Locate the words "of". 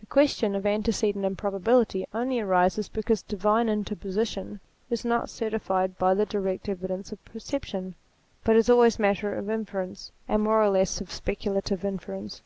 0.54-0.66, 7.10-7.24, 9.34-9.48, 11.00-11.10